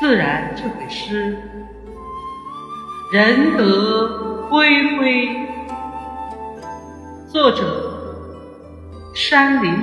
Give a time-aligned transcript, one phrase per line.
[0.00, 1.36] 自然这首诗，
[3.12, 5.28] 仁德恢恢，
[7.26, 7.60] 作者
[9.12, 9.74] 山林。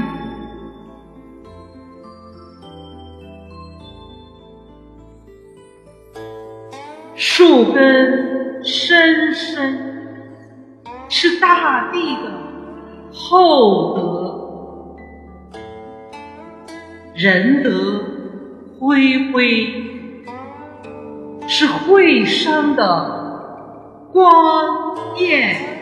[7.17, 10.07] 树根深深，
[11.09, 12.31] 是大地的
[13.13, 15.59] 厚德；
[17.13, 18.01] 仁德
[18.79, 19.91] 恢恢。
[21.57, 25.74] 是会商的光焰。